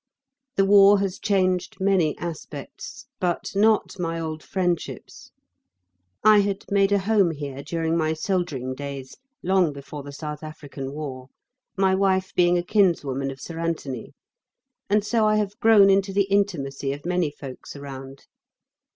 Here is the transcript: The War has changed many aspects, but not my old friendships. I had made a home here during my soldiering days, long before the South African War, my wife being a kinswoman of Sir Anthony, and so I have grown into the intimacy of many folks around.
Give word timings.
The 0.55 0.65
War 0.65 0.97
has 0.97 1.19
changed 1.19 1.77
many 1.79 2.17
aspects, 2.17 3.05
but 3.19 3.51
not 3.55 3.99
my 3.99 4.19
old 4.19 4.41
friendships. 4.41 5.29
I 6.23 6.39
had 6.39 6.65
made 6.71 6.91
a 6.91 6.97
home 6.97 7.29
here 7.29 7.61
during 7.61 7.95
my 7.95 8.13
soldiering 8.13 8.73
days, 8.73 9.15
long 9.43 9.71
before 9.71 10.01
the 10.01 10.11
South 10.11 10.41
African 10.41 10.91
War, 10.93 11.29
my 11.77 11.93
wife 11.93 12.33
being 12.33 12.57
a 12.57 12.63
kinswoman 12.63 13.29
of 13.29 13.39
Sir 13.39 13.59
Anthony, 13.59 14.15
and 14.89 15.05
so 15.05 15.27
I 15.27 15.35
have 15.35 15.59
grown 15.59 15.91
into 15.91 16.13
the 16.13 16.25
intimacy 16.31 16.93
of 16.93 17.05
many 17.05 17.29
folks 17.29 17.75
around. 17.75 18.25